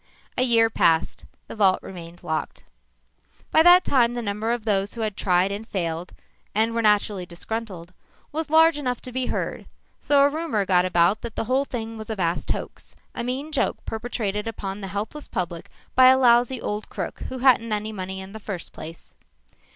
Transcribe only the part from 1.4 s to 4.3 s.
The vault remained locked. By that time the